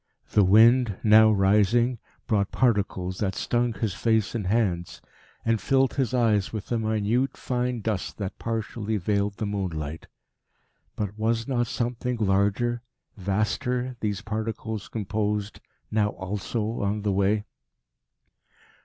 [0.31, 4.99] The wind, now rising, brought particles that stung his face and hands,
[5.45, 10.07] and filled his eyes with a minute fine dust that partially veiled the moonlight.
[10.95, 12.81] But was not something larger,
[13.15, 15.59] vaster these particles composed
[15.91, 17.43] now also on the way?